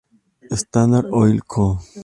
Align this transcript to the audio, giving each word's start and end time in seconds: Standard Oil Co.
Standard 0.61 1.05
Oil 1.19 1.39
Co. 1.51 1.65